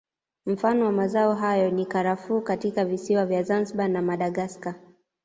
[0.45, 4.75] Mfano wa mazao hayo ni Karafuu katika visiwa vya Zanzibari na Madagascar